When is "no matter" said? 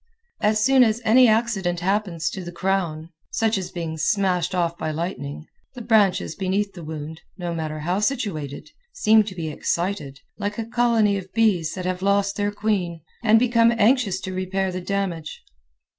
7.37-7.81